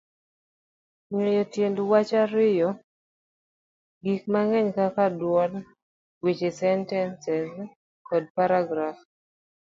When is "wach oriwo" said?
1.91-2.69